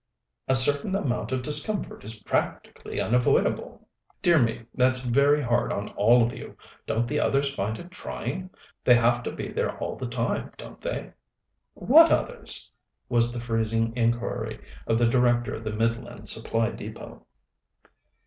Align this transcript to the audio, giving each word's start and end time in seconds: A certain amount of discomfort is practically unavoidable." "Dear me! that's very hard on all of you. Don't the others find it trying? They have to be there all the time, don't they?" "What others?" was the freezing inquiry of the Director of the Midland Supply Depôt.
A 0.47 0.55
certain 0.55 0.95
amount 0.95 1.31
of 1.31 1.43
discomfort 1.43 2.03
is 2.03 2.23
practically 2.23 2.99
unavoidable." 2.99 3.87
"Dear 4.23 4.41
me! 4.41 4.65
that's 4.73 5.01
very 5.01 5.43
hard 5.43 5.71
on 5.71 5.89
all 5.89 6.23
of 6.23 6.33
you. 6.33 6.57
Don't 6.87 7.07
the 7.07 7.19
others 7.19 7.53
find 7.53 7.77
it 7.77 7.91
trying? 7.91 8.49
They 8.83 8.95
have 8.95 9.21
to 9.21 9.31
be 9.31 9.49
there 9.49 9.77
all 9.77 9.95
the 9.97 10.07
time, 10.07 10.53
don't 10.57 10.81
they?" 10.81 11.13
"What 11.75 12.11
others?" 12.11 12.71
was 13.09 13.31
the 13.31 13.39
freezing 13.39 13.95
inquiry 13.95 14.59
of 14.87 14.97
the 14.97 15.05
Director 15.07 15.53
of 15.53 15.63
the 15.65 15.71
Midland 15.75 16.27
Supply 16.27 16.71
Depôt. 16.71 17.21